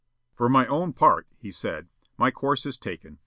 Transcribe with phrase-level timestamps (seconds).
[0.33, 3.19] "For my own part," he said, "my course is taken.